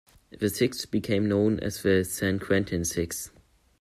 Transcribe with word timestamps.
The 0.31 0.49
six 0.49 0.87
became 0.87 1.29
known 1.29 1.59
as 1.59 1.83
the 1.83 2.03
"San 2.03 2.39
Quentin 2.39 2.83
Six". 2.85 3.29